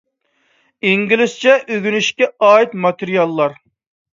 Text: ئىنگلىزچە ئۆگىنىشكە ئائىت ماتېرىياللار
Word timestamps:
ئىنگلىزچە 0.93 1.53
ئۆگىنىشكە 1.75 2.31
ئائىت 2.49 2.77
ماتېرىياللار 2.87 3.55